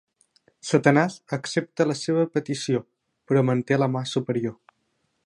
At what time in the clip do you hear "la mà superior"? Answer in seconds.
3.83-4.57